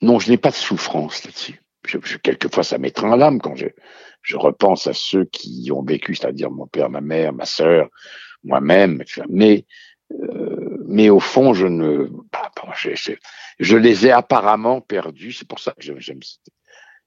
Non, 0.00 0.18
je 0.18 0.30
n'ai 0.30 0.38
pas 0.38 0.50
de 0.50 0.56
souffrance 0.56 1.24
là-dessus. 1.24 1.62
Je, 1.86 1.98
je, 2.02 2.18
quelquefois, 2.18 2.64
ça 2.64 2.78
m'étreint 2.78 3.16
l'âme 3.16 3.40
quand 3.40 3.56
je, 3.56 3.66
je 4.22 4.36
repense 4.36 4.86
à 4.86 4.92
ceux 4.92 5.24
qui 5.24 5.70
ont 5.72 5.82
vécu, 5.82 6.14
c'est-à-dire 6.14 6.50
mon 6.50 6.66
père, 6.66 6.90
ma 6.90 7.00
mère, 7.00 7.32
ma 7.32 7.46
sœur, 7.46 7.88
moi-même. 8.44 9.02
Mais, 9.28 9.64
euh, 10.12 10.84
mais 10.86 11.10
au 11.10 11.20
fond, 11.20 11.54
je 11.54 11.66
ne... 11.66 12.08
Bah, 12.32 12.50
je, 12.76 12.94
je, 12.94 13.12
je, 13.58 13.76
les 13.76 14.06
ai 14.06 14.10
apparemment 14.10 14.80
perdus. 14.80 15.32
C'est 15.32 15.48
pour 15.48 15.60
ça 15.60 15.72
que 15.72 15.82
j'aime 15.82 16.20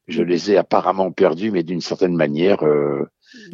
je 0.07 0.23
les 0.23 0.51
ai 0.51 0.57
apparemment 0.57 1.11
perdus, 1.11 1.51
mais 1.51 1.63
d'une 1.63 1.81
certaine 1.81 2.15
manière, 2.15 2.63
euh, 2.63 3.09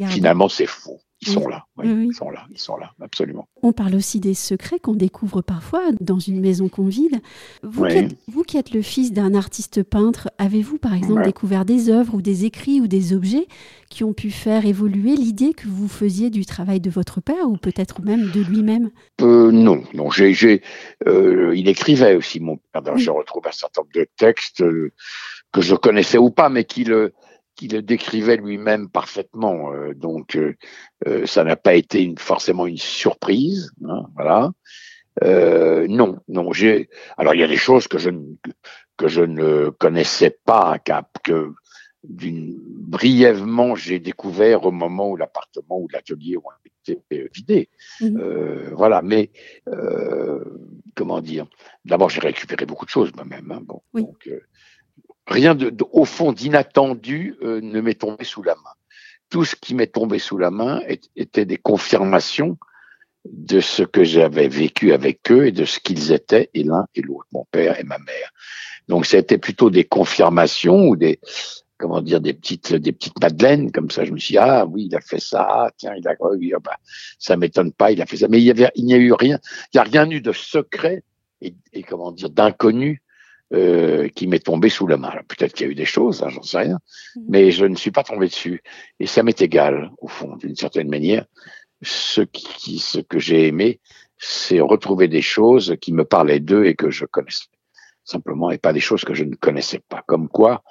finalement, 0.08 0.48
c'est 0.48 0.66
faux. 0.66 1.00
ils 1.20 1.28
sont 1.28 1.48
là, 1.48 1.66
ils 1.82 2.14
sont 2.14 2.30
là, 2.30 2.46
ils 2.50 2.60
sont 2.60 2.76
là, 2.76 2.92
absolument. 3.00 3.48
On 3.62 3.72
parle 3.72 3.96
aussi 3.96 4.20
des 4.20 4.34
secrets 4.34 4.78
qu'on 4.78 4.94
découvre 4.94 5.42
parfois 5.42 5.82
dans 6.00 6.20
une 6.20 6.40
maison 6.40 6.68
qu'on 6.68 6.86
vide. 6.86 7.20
Vous, 7.64 7.86
qui 7.86 7.96
êtes, 7.96 8.16
vous 8.28 8.44
qui 8.44 8.56
êtes 8.56 8.72
le 8.72 8.82
fils 8.82 9.12
d'un 9.12 9.34
artiste 9.34 9.82
peintre, 9.82 10.30
avez-vous 10.38 10.78
par 10.78 10.94
exemple 10.94 11.24
découvert 11.24 11.64
des 11.64 11.90
œuvres 11.90 12.14
ou 12.14 12.22
des 12.22 12.44
écrits 12.44 12.80
ou 12.80 12.86
des 12.86 13.14
objets 13.14 13.48
qui 13.90 14.04
ont 14.04 14.12
pu 14.12 14.30
faire 14.30 14.64
évoluer 14.64 15.16
l'idée 15.16 15.54
que 15.54 15.66
vous 15.66 15.88
faisiez 15.88 16.30
du 16.30 16.46
travail 16.46 16.78
de 16.78 16.90
votre 16.90 17.20
père 17.20 17.48
ou 17.48 17.56
peut-être 17.56 18.00
même 18.02 18.30
de 18.30 18.40
lui-même? 18.40 18.90
Euh, 19.20 19.50
Non, 19.50 19.82
non. 19.94 20.10
J'ai, 20.10 20.62
euh, 21.08 21.52
il 21.56 21.68
écrivait 21.68 22.14
aussi 22.14 22.38
mon 22.38 22.58
père. 22.72 22.96
Je 22.96 23.10
retrouve 23.10 23.46
un 23.48 23.52
certain 23.52 23.80
nombre 23.80 23.92
de 23.94 24.06
textes 24.16 24.62
que 25.52 25.60
je 25.60 25.74
connaissais 25.74 26.18
ou 26.18 26.30
pas, 26.30 26.48
mais 26.48 26.64
qui 26.64 26.84
le 26.84 27.12
qu'il 27.58 27.72
le 27.72 27.82
décrivait 27.82 28.36
lui-même 28.36 28.88
parfaitement. 28.88 29.72
Euh, 29.72 29.92
donc, 29.92 30.36
euh, 30.36 30.56
euh, 31.06 31.26
ça 31.26 31.44
n'a 31.44 31.56
pas 31.56 31.74
été 31.74 32.02
une, 32.02 32.16
forcément 32.16 32.66
une 32.66 32.78
surprise. 32.78 33.72
Hein, 33.84 34.06
voilà. 34.14 34.52
non, 35.88 36.18
non. 36.28 36.52
J'ai. 36.52 36.88
Alors, 37.18 37.34
il 37.34 37.40
y 37.40 37.44
a 37.44 37.48
des 37.48 37.56
choses 37.56 37.88
que 37.88 37.98
je 37.98 38.10
ne 38.10 38.22
que 38.96 39.08
je 39.08 39.22
ne 39.22 39.68
connaissais 39.70 40.36
pas, 40.44 40.78
que 41.22 41.52
brièvement 42.02 43.74
j'ai 43.74 43.98
découvert 44.00 44.64
au 44.64 44.72
moment 44.72 45.10
où 45.10 45.16
l'appartement 45.16 45.78
ou 45.78 45.88
l'atelier 45.92 46.36
ont 46.36 46.42
été 46.64 47.28
vidés. 47.32 47.68
Mmh. 48.00 48.72
voilà, 48.72 49.02
mais 49.02 49.30
comment 50.96 51.20
dire? 51.20 51.46
D'abord, 51.84 52.10
j'ai 52.10 52.20
récupéré 52.20 52.66
beaucoup 52.66 52.86
de 52.86 52.90
choses 52.90 53.12
moi-même. 53.14 53.52
Hein, 53.52 53.60
bon, 53.62 53.82
donc, 53.94 54.28
rien 55.28 55.54
de, 55.54 55.72
au 55.92 56.04
fond 56.04 56.32
d'inattendu 56.32 57.36
euh, 57.42 57.60
ne 57.60 57.80
m'est 57.80 58.00
tombé 58.00 58.24
sous 58.24 58.42
la 58.42 58.54
main. 58.54 58.72
Tout 59.30 59.44
ce 59.44 59.54
qui 59.54 59.74
m'est 59.74 59.92
tombé 59.92 60.18
sous 60.18 60.38
la 60.38 60.50
main 60.50 60.80
était 61.14 61.44
des 61.44 61.58
confirmations 61.58 62.56
de 63.30 63.60
ce 63.60 63.82
que 63.82 64.04
j'avais 64.04 64.48
vécu 64.48 64.92
avec 64.92 65.30
eux 65.30 65.46
et 65.46 65.52
de 65.52 65.66
ce 65.66 65.80
qu'ils 65.80 66.12
étaient, 66.12 66.48
et 66.54 66.62
l'un 66.62 66.86
et 66.94 67.02
l'autre, 67.02 67.26
mon 67.32 67.44
père 67.50 67.78
et 67.78 67.84
ma 67.84 67.98
mère. 67.98 68.32
Donc 68.88 69.04
c'était 69.04 69.36
plutôt 69.36 69.68
des 69.68 69.84
confirmations 69.84 70.88
ou 70.88 70.96
des 70.96 71.20
comment 71.76 72.00
dire 72.00 72.20
des 72.20 72.32
petites 72.32 72.72
des 72.72 72.92
petites 72.92 73.20
madeleines 73.20 73.70
comme 73.70 73.90
ça. 73.90 74.06
Je 74.06 74.12
me 74.12 74.18
suis 74.18 74.32
dit, 74.32 74.38
ah 74.38 74.64
oui 74.64 74.86
il 74.90 74.96
a 74.96 75.00
fait 75.02 75.20
ça, 75.20 75.46
ah, 75.48 75.70
tiens 75.76 75.92
il 75.94 76.08
a 76.08 76.14
oui, 76.20 76.52
ah, 76.56 76.60
bah, 76.64 76.78
ça 77.18 77.36
m'étonne 77.36 77.72
pas 77.72 77.92
il 77.92 78.00
a 78.00 78.06
fait 78.06 78.16
ça. 78.16 78.28
Mais 78.28 78.38
il 78.38 78.44
y 78.44 78.50
avait 78.50 78.70
il 78.76 78.86
n'y 78.86 78.94
a 78.94 78.98
eu 78.98 79.12
rien, 79.12 79.38
il 79.74 79.76
n'y 79.76 79.80
a 79.80 79.84
rien 79.84 80.08
eu 80.10 80.22
de 80.22 80.32
secret 80.32 81.02
et, 81.42 81.54
et 81.74 81.82
comment 81.82 82.12
dire 82.12 82.30
d'inconnu 82.30 83.02
euh, 83.54 84.08
qui 84.08 84.26
m'est 84.26 84.44
tombé 84.44 84.68
sous 84.68 84.86
la 84.86 84.96
main. 84.96 85.12
Peut-être 85.28 85.54
qu'il 85.54 85.66
y 85.66 85.68
a 85.68 85.72
eu 85.72 85.74
des 85.74 85.84
choses, 85.84 86.22
hein, 86.22 86.28
j'en 86.28 86.42
sais 86.42 86.58
rien, 86.58 86.78
mhm. 87.16 87.24
mais 87.28 87.50
je 87.50 87.64
ne 87.64 87.76
suis 87.76 87.90
pas 87.90 88.04
tombé 88.04 88.26
dessus. 88.26 88.62
Et 89.00 89.06
ça 89.06 89.22
m'est 89.22 89.40
égal, 89.40 89.90
au 89.98 90.08
fond, 90.08 90.36
d'une 90.36 90.56
certaine 90.56 90.88
manière. 90.88 91.24
Ce, 91.80 92.22
qui, 92.22 92.78
ce 92.80 92.98
que 92.98 93.18
j'ai 93.18 93.46
aimé, 93.46 93.80
c'est 94.18 94.60
retrouver 94.60 95.06
des 95.06 95.22
choses 95.22 95.76
qui 95.80 95.92
me 95.92 96.04
parlaient 96.04 96.40
d'eux 96.40 96.64
et 96.64 96.74
que 96.74 96.90
je 96.90 97.04
connaissais 97.06 97.46
simplement, 98.08 98.50
et 98.50 98.58
pas 98.58 98.72
des 98.72 98.80
choses 98.80 99.04
que 99.04 99.14
je 99.14 99.24
ne 99.24 99.34
connaissais 99.34 99.80
pas. 99.88 100.02
Comme 100.06 100.28
quoi, 100.28 100.62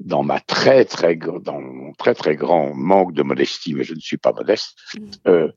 dans 0.00 0.22
ma 0.22 0.40
très 0.40 0.84
très 0.84 1.16
dans 1.16 1.60
mon 1.60 1.92
très 1.92 2.14
très 2.14 2.36
grand 2.36 2.74
manque 2.74 3.14
de 3.14 3.22
modestie, 3.22 3.74
mais 3.74 3.84
je 3.84 3.94
ne 3.94 4.00
suis 4.00 4.18
pas 4.18 4.32
modeste, 4.32 4.76
mhm. 4.98 5.10
euh, 5.28 5.52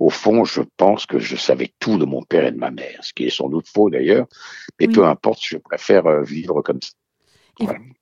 au 0.00 0.08
fond, 0.08 0.44
je 0.44 0.62
pense 0.78 1.04
que 1.04 1.18
je 1.18 1.36
savais 1.36 1.72
tout 1.78 1.98
de 1.98 2.06
mon 2.06 2.22
père 2.22 2.46
et 2.46 2.52
de 2.52 2.56
ma 2.56 2.70
mère, 2.70 2.98
ce 3.02 3.12
qui 3.12 3.26
est 3.26 3.30
sans 3.30 3.50
doute 3.50 3.68
faux 3.68 3.90
d'ailleurs, 3.90 4.26
mais 4.80 4.88
peu 4.88 5.04
importe, 5.04 5.40
je 5.44 5.58
préfère 5.58 6.06
euh, 6.06 6.22
vivre 6.22 6.62
comme 6.62 6.80
ça. 6.80 6.92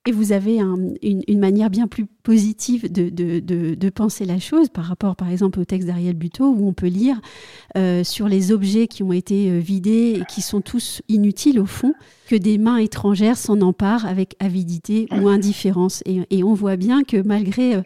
Et, 0.05 0.11
vous 0.11 0.31
avez 0.31 0.59
une, 0.59 1.39
manière 1.39 1.69
bien 1.69 1.87
plus 1.87 2.05
positive 2.23 2.91
de, 2.91 3.09
de, 3.09 3.89
penser 3.89 4.25
la 4.25 4.39
chose 4.39 4.69
par 4.69 4.85
rapport, 4.85 5.15
par 5.15 5.29
exemple, 5.29 5.59
au 5.59 5.65
texte 5.65 5.87
d'Ariel 5.87 6.15
Buteau, 6.15 6.45
où 6.45 6.67
on 6.67 6.73
peut 6.73 6.87
lire 6.87 7.21
euh, 7.77 8.03
sur 8.03 8.27
les 8.27 8.51
objets 8.51 8.87
qui 8.87 9.03
ont 9.03 9.13
été 9.13 9.51
euh, 9.51 9.59
vidés 9.59 10.17
et 10.19 10.25
qui 10.25 10.41
sont 10.41 10.61
tous 10.61 11.03
inutiles 11.09 11.59
au 11.59 11.67
fond, 11.67 11.93
que 12.27 12.35
des 12.35 12.57
mains 12.57 12.77
étrangères 12.77 13.37
s'en 13.37 13.61
emparent 13.61 14.05
avec 14.05 14.35
avidité 14.39 15.07
ou 15.11 15.27
indifférence. 15.27 16.01
Et, 16.05 16.43
on 16.43 16.53
voit 16.53 16.77
bien 16.77 17.03
que 17.03 17.21
malgré 17.21 17.75
euh, 17.75 17.81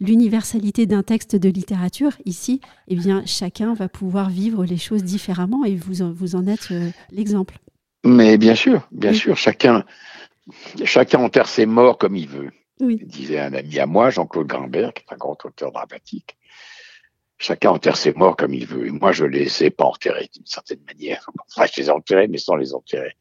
l'universalité 0.00 0.86
d'un 0.86 1.02
texte 1.02 1.36
de 1.36 1.50
littérature, 1.50 2.12
ici, 2.24 2.60
eh 2.88 2.94
bien, 2.94 3.22
chacun 3.26 3.74
va 3.74 3.88
pouvoir 3.90 4.30
vivre 4.30 4.64
les 4.64 4.78
choses 4.78 5.04
différemment 5.04 5.64
et 5.64 5.74
vous 5.74 6.00
en, 6.00 6.10
vous 6.10 6.36
en 6.36 6.46
êtes 6.46 6.72
l'exemple. 7.12 7.58
Mais 8.06 8.38
bien 8.38 8.54
sûr, 8.54 8.88
bien 8.92 9.12
sûr, 9.12 9.36
chacun 9.36 9.84
Chacun 10.84 11.20
enterre 11.20 11.48
ses 11.48 11.66
morts 11.66 11.98
comme 11.98 12.16
il 12.16 12.28
veut. 12.28 12.50
Disait 12.78 13.40
un 13.40 13.54
ami 13.54 13.78
à 13.78 13.86
moi, 13.86 14.10
Jean-Claude 14.10 14.46
Grimbert, 14.46 14.92
qui 14.92 15.02
est 15.02 15.12
un 15.12 15.16
grand 15.16 15.36
auteur 15.44 15.72
dramatique. 15.72 16.36
Chacun 17.38 17.70
enterre 17.70 17.96
ses 17.96 18.12
morts 18.12 18.36
comme 18.36 18.54
il 18.54 18.66
veut. 18.66 18.86
Et 18.86 18.90
moi, 18.90 19.12
je 19.12 19.24
les 19.24 19.64
ai 19.64 19.70
pas 19.70 19.84
enterrés 19.84 20.28
d'une 20.32 20.46
certaine 20.46 20.80
manière. 20.86 21.26
Enfin, 21.50 21.66
je 21.66 21.80
les 21.80 21.88
ai 21.88 21.90
enterrés, 21.90 22.28
mais 22.28 22.38
sans 22.38 22.56
les 22.56 22.74
enterrer. 22.74 23.14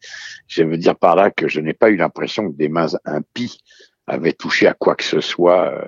Je 0.48 0.64
veux 0.64 0.78
dire 0.78 0.96
par 0.96 1.16
là 1.16 1.32
que 1.32 1.48
je 1.48 1.60
n'ai 1.60 1.74
pas 1.74 1.90
eu 1.90 1.98
l'impression 1.98 2.50
que 2.50 2.56
des 2.56 2.70
mains 2.70 2.88
impies 3.06 3.60
avaient 4.08 4.34
touché 4.34 4.68
à 4.68 4.74
quoi 4.74 4.96
que 4.96 5.04
ce 5.04 5.20
soit, 5.20 5.72
euh, 5.72 5.86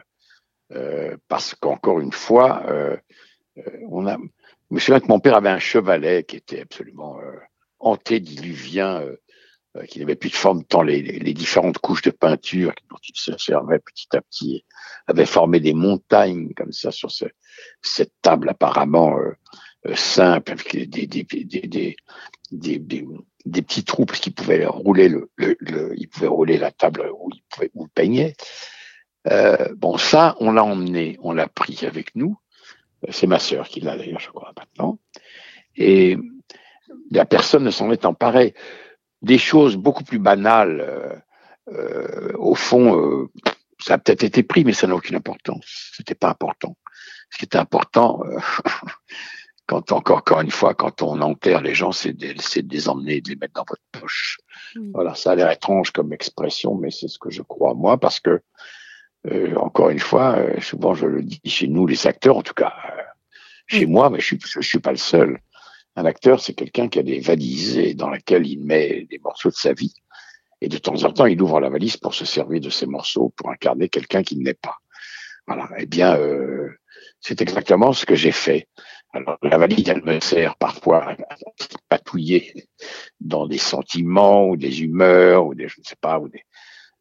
euh 0.74 1.18
parce 1.28 1.56
qu'encore 1.56 2.00
une 2.00 2.12
fois, 2.12 2.64
euh, 2.68 2.98
on 3.90 4.08
a. 4.08 4.18
Je 4.18 4.76
me 4.76 4.80
souviens 4.80 5.00
que 5.00 5.08
mon 5.08 5.20
père 5.20 5.36
avait 5.36 5.50
un 5.50 5.60
chevalet 5.60 6.24
qui 6.24 6.36
était 6.36 6.62
absolument 6.62 7.18
antédiluvien, 7.80 9.02
euh, 9.78 9.86
qui 9.86 10.00
n'avait 10.00 10.16
plus 10.16 10.30
de 10.30 10.36
forme 10.36 10.64
tant 10.64 10.82
les, 10.82 11.02
différentes 11.34 11.78
couches 11.78 12.02
de 12.02 12.12
peinture 12.12 12.74
dont 12.90 12.98
il 13.08 13.16
se 13.16 13.38
servait 13.38 13.80
petit 13.80 14.08
à 14.16 14.22
petit 14.22 14.66
avaient 15.08 15.26
formé 15.26 15.60
des 15.60 15.74
montagnes 15.74 16.54
comme 16.56 16.72
ça 16.72 16.92
sur 16.92 17.12
ce, 17.12 17.26
cette 17.82 18.14
table 18.22 18.50
apparemment 18.50 19.18
euh, 19.18 19.34
euh 19.86 19.96
simple 19.96 20.54
avec 20.54 20.76
des, 20.90 21.26
petits 23.62 23.84
trous 23.84 24.06
parce 24.06 24.20
qu'il 24.20 24.34
pouvait 24.34 24.66
rouler 24.66 25.10
le, 25.10 25.30
le, 25.38 25.94
il 25.98 26.08
pouvait 26.08 26.28
rouler 26.28 26.58
la 26.58 26.72
table 26.72 27.10
où 27.18 27.30
il 27.34 27.42
pouvait 27.50 27.72
où 27.74 27.88
peignait. 27.88 28.36
Bon, 29.76 29.98
ça, 29.98 30.38
on 30.40 30.54
l'a 30.54 30.64
emmené, 30.64 31.18
on 31.22 31.34
l'a 31.34 31.48
pris 31.48 31.86
avec 31.86 32.16
nous. 32.16 32.38
C'est 33.10 33.28
ma 33.28 33.40
sœur 33.40 33.68
qui 33.68 33.82
l'a 33.82 33.98
d'ailleurs, 33.98 34.22
je 34.22 34.30
crois, 34.30 34.54
maintenant. 34.58 35.00
Et 35.76 36.18
la 37.12 37.26
personne 37.26 37.64
ne 37.64 37.72
s'en 37.72 37.92
est 37.92 38.06
emparée 38.06 38.54
des 39.28 39.38
choses 39.38 39.76
beaucoup 39.76 40.04
plus 40.04 40.18
banales, 40.18 40.80
euh, 40.82 41.16
euh, 41.74 42.32
au 42.38 42.56
fond, 42.56 42.98
euh, 42.98 43.30
ça 43.78 43.96
a 43.96 43.98
peut-être 44.00 44.24
été 44.24 44.42
pris, 44.42 44.64
mais 44.64 44.74
ça 44.74 44.88
n'a 44.88 44.96
aucune 44.96 45.16
importance. 45.16 45.92
C'était 45.96 46.16
pas 46.16 46.30
important. 46.30 46.76
Ce 47.30 47.38
qui 47.38 47.46
était 47.46 47.58
important, 47.58 48.24
quand 49.68 49.92
encore, 49.92 50.18
encore 50.18 50.42
une 50.42 50.50
fois, 50.50 50.74
quand 50.74 51.02
on 51.04 51.22
enterre 51.22 51.62
les 51.62 51.76
gens, 51.76 51.92
c'est 51.92 52.14
de, 52.14 52.34
de, 52.34 52.74
les 52.74 52.90
emmener, 52.90 53.22
de 53.22 53.30
les 53.30 53.36
mettre 53.36 53.54
dans 53.54 53.66
votre 53.68 53.84
poche. 53.92 54.40
Voilà, 54.94 55.14
ça 55.14 55.32
a 55.32 55.36
l'air 55.36 55.52
étrange 55.52 55.92
comme 55.92 56.14
expression, 56.14 56.76
mais 56.76 56.90
c'est 56.90 57.10
ce 57.10 57.20
que 57.20 57.30
je 57.30 57.42
crois 57.42 57.74
moi, 57.74 58.00
parce 58.00 58.20
que 58.20 58.42
encore 59.58 59.90
une 59.90 60.00
fois, 60.00 60.38
souvent 60.62 60.94
je 60.94 61.06
le 61.06 61.22
dis 61.22 61.42
chez 61.44 61.68
nous, 61.68 61.86
les 61.86 62.08
acteurs, 62.08 62.38
en 62.38 62.44
tout 62.44 62.54
cas 62.54 62.74
chez 63.68 63.86
moi, 63.86 64.10
mais 64.10 64.22
je 64.22 64.26
suis, 64.26 64.40
je 64.42 64.62
suis 64.62 64.80
pas 64.80 64.92
le 64.92 64.98
seul. 64.98 65.40
Un 65.98 66.06
acteur, 66.06 66.40
c'est 66.40 66.54
quelqu'un 66.54 66.90
qui 66.90 67.00
a 67.00 67.04
des 67.04 67.20
valises 67.20 67.96
dans 67.96 68.12
lesquelles 68.12 68.46
il 68.46 68.64
met 68.64 69.08
des 69.10 69.18
morceaux 69.18 69.50
de 69.50 69.56
sa 69.56 69.74
vie. 69.74 69.96
Et 70.62 70.70
de 70.70 70.78
temps 70.78 71.04
en 71.04 71.12
temps, 71.12 71.26
il 71.26 71.42
ouvre 71.42 71.60
la 71.60 71.70
valise 71.70 71.98
pour 71.98 72.14
se 72.14 72.24
servir 72.24 72.62
de 72.62 72.70
ces 72.70 72.86
morceaux 72.86 73.34
pour 73.36 73.50
incarner 73.50 73.90
quelqu'un 73.90 74.22
qui 74.22 74.38
n'est 74.38 74.54
pas. 74.54 74.78
Voilà. 75.48 75.68
Eh 75.80 75.88
bien, 75.88 76.16
euh, 76.16 76.70
c'est 77.20 77.42
exactement 77.42 77.94
ce 77.94 78.06
que 78.06 78.14
j'ai 78.14 78.32
fait. 78.32 78.68
Alors, 79.12 79.40
la 79.42 79.58
valise, 79.58 79.90
elle 79.90 80.04
me 80.04 80.20
sert 80.20 80.56
parfois 80.58 81.12
à 81.12 81.18
patouiller 81.90 82.68
dans 83.20 83.48
des 83.48 83.58
sentiments 83.58 84.48
ou 84.50 84.56
des 84.56 84.84
humeurs 84.84 85.48
ou 85.48 85.56
des, 85.56 85.68
je 85.68 85.80
ne 85.80 85.84
sais 85.84 85.98
pas, 86.00 86.20
ou 86.20 86.30
des, 86.30 86.44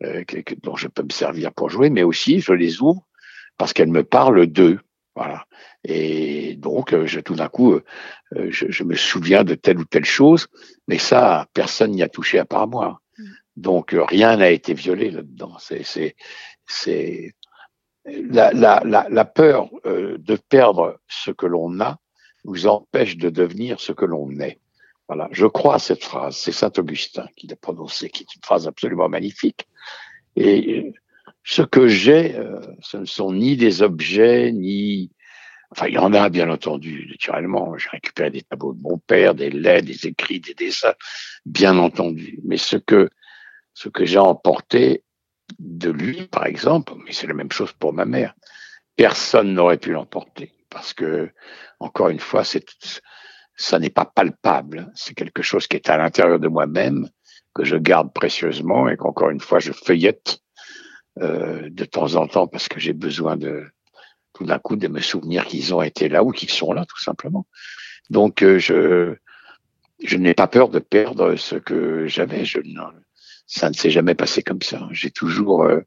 euh, 0.05 0.25
dont 0.63 0.77
je 0.77 0.89
peux 0.89 1.03
me 1.03 1.11
servir 1.11 1.53
pour 1.53 1.69
jouer, 1.69 1.91
mais 1.91 2.03
aussi 2.03 2.41
je 2.41 2.55
les 2.55 2.81
ouvre 2.81 3.07
parce 3.59 3.75
qu'elles 3.75 3.93
me 3.93 4.05
parlent 4.05 4.47
d'eux. 4.47 4.81
Voilà. 5.17 5.47
Et 5.83 6.57
donc, 6.57 6.93
euh, 6.93 7.07
je, 7.07 7.21
tout 7.21 7.35
d'un 7.35 7.49
coup, 7.49 7.73
euh, 7.73 7.85
euh, 8.37 8.49
je, 8.51 8.67
je, 8.69 8.85
me 8.85 8.95
souviens 8.95 9.45
de 9.45 9.55
telle 9.55 9.79
ou 9.79 9.87
telle 9.87 10.05
chose, 10.05 10.47
mais 10.89 10.99
ça, 10.99 11.47
personne 11.55 11.93
n'y 11.93 12.03
a 12.03 12.09
touché 12.09 12.39
à 12.39 12.45
part 12.45 12.69
moi. 12.69 13.01
Mm. 13.17 13.25
Donc, 13.57 13.97
rien 13.97 14.37
n'a 14.37 14.51
été 14.51 14.75
violé 14.75 15.11
là-dedans. 15.11 15.57
C'est, 15.59 15.85
c'est, 15.85 16.17
c'est 16.67 17.33
la, 18.05 18.53
la, 18.53 18.83
la, 18.85 19.07
la, 19.09 19.25
peur 19.25 19.71
de 19.85 20.37
perdre 20.37 21.01
ce 21.09 21.31
que 21.31 21.47
l'on 21.47 21.81
a 21.81 21.97
nous 22.45 22.67
empêche 22.67 23.17
de 23.17 23.31
devenir 23.31 23.81
ce 23.81 23.93
que 23.93 24.05
l'on 24.05 24.31
est. 24.39 24.61
Voilà. 25.09 25.29
Je 25.33 25.47
crois 25.47 25.77
à 25.77 25.79
cette 25.79 26.05
phrase. 26.05 26.37
C'est 26.37 26.53
Saint 26.53 26.73
Augustin 26.77 27.27
qui 27.37 27.47
l'a 27.47 27.57
prononcée, 27.57 28.11
qui 28.11 28.25
est 28.25 28.35
une 28.35 28.43
phrase 28.45 28.69
absolument 28.69 29.09
magnifique. 29.09 29.67
Et 30.37 30.93
ce 31.49 31.63
que 31.63 31.87
j'ai, 31.87 32.35
euh, 32.35 32.61
ce 32.81 32.97
ne 32.97 33.05
sont 33.05 33.33
ni 33.33 33.57
des 33.57 33.81
objets, 33.81 34.51
ni... 34.51 35.13
Enfin, 35.71 35.87
il 35.87 35.95
y 35.95 35.99
en 35.99 36.13
a, 36.13 36.29
bien 36.29 36.51
entendu, 36.51 37.07
naturellement. 37.09 37.79
J'ai 37.79 37.89
récupéré 37.91 38.31
des 38.31 38.43
tableaux 38.43 38.75
de 38.75 38.83
mon 38.83 38.99
père, 38.99 39.35
des 39.35 39.51
lettres, 39.51 39.87
des 39.87 40.09
écrits, 40.09 40.41
des 40.41 40.55
dessins, 40.55 40.95
bien 41.45 41.79
entendu. 41.79 42.41
Mais 42.45 42.57
ce 42.57 42.77
que, 42.77 43.11
ce 43.75 43.89
que 43.89 44.05
j'ai 44.05 44.19
emporté 44.19 45.05
de 45.61 45.91
lui, 45.91 46.27
par 46.27 46.47
exemple, 46.47 46.95
mais 47.05 47.13
c'est 47.13 47.29
la 47.29 47.35
même 47.35 47.53
chose 47.53 47.73
pour 47.73 47.93
ma 47.93 48.07
mère, 48.07 48.35
personne 48.97 49.55
n'aurait 49.55 49.79
pu 49.79 49.93
l'emporter. 49.93 50.53
parce 50.69 50.95
que, 50.95 51.31
encore 51.79 52.09
une 52.09 52.19
fois, 52.19 52.43
c'est, 52.43 52.67
ça 53.55 53.79
n'est 53.79 53.91
pas 53.91 54.05
palpable. 54.05 54.91
C'est 54.97 55.15
quelque 55.15 55.43
chose 55.43 55.69
qui 55.69 55.77
est 55.77 55.91
à 55.91 55.97
l'intérieur 55.97 56.41
de 56.41 56.49
moi-même, 56.49 57.09
que 57.55 57.65
je 57.65 57.77
garde 57.77 58.13
précieusement 58.13 58.89
et 58.89 58.97
qu'encore 58.97 59.31
une 59.31 59.41
fois, 59.41 59.61
je 59.61 59.71
feuillette 59.71 60.41
euh, 61.21 61.69
de 61.71 61.85
temps 61.85 62.15
en 62.17 62.27
temps 62.27 62.47
parce 62.47 62.69
que 62.69 62.79
j'ai 62.79 62.93
besoin 62.93 63.37
de, 63.37 63.65
tout 64.33 64.45
d'un 64.45 64.59
coup, 64.59 64.77
de 64.77 64.89
me 64.89 65.01
souvenir 65.01 65.47
qu'ils 65.47 65.75
ont 65.75 65.83
été 65.83 66.09
là 66.09 66.23
ou 66.23 66.31
qu'ils 66.31 66.51
sont 66.51 66.73
là, 66.73 66.85
tout 66.85 67.01
simplement. 67.01 67.47
Donc, 68.11 68.43
euh, 68.43 68.59
je, 68.59 69.17
je 70.05 70.17
n'ai 70.17 70.35
pas 70.35 70.47
peur 70.47 70.69
de 70.69 70.79
perdre 70.79 71.37
ce 71.37 71.57
que 71.57 72.07
j'avais. 72.07 72.45
Je, 72.45 72.61
ça 73.47 73.71
ne 73.71 73.75
s'est 73.75 73.91
jamais 73.91 74.15
passé 74.15 74.43
comme 74.43 74.63
ça. 74.63 74.89
J'ai 74.91 75.11
toujours, 75.11 75.63
euh, 75.65 75.81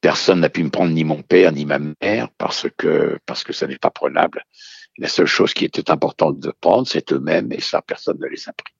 personne 0.00 0.40
n'a 0.40 0.48
pu 0.48 0.64
me 0.64 0.70
prendre 0.70 0.92
ni 0.92 1.04
mon 1.04 1.22
père 1.22 1.52
ni 1.52 1.66
ma 1.66 1.78
mère 1.78 2.28
parce 2.38 2.66
que 2.76 3.18
parce 3.26 3.44
que 3.44 3.52
ça 3.52 3.66
n'est 3.66 3.78
pas 3.78 3.90
prenable. 3.90 4.44
La 4.98 5.08
seule 5.08 5.26
chose 5.26 5.54
qui 5.54 5.64
était 5.64 5.90
importante 5.90 6.38
de 6.38 6.52
prendre, 6.60 6.86
c'est 6.86 7.12
eux-mêmes 7.12 7.52
et 7.52 7.60
ça, 7.60 7.82
personne 7.82 8.18
ne 8.18 8.26
les 8.26 8.48
a 8.48 8.52
pris, 8.52 8.74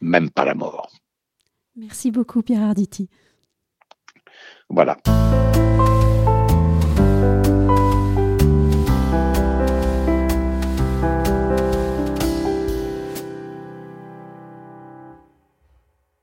même 0.00 0.30
pas 0.30 0.44
la 0.44 0.54
mort. 0.54 0.90
Merci 1.76 2.10
beaucoup, 2.10 2.42
Pierre 2.42 2.62
Arditi. 2.62 3.08
Voilà. 4.70 4.96